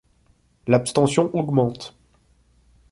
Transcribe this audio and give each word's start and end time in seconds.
L'abstention 0.65 1.29
augmente. 1.35 1.95